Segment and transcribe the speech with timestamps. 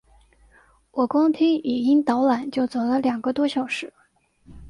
[0.89, 3.93] 我光听语音导览就走了两个多小时